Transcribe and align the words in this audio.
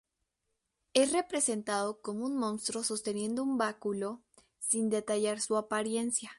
Es 0.95 1.11
representado 1.11 2.01
como 2.01 2.25
un 2.25 2.35
monstruo 2.35 2.83
sosteniendo 2.83 3.43
un 3.43 3.59
báculo, 3.59 4.23
sin 4.57 4.89
detallar 4.89 5.39
su 5.41 5.57
apariencia. 5.57 6.29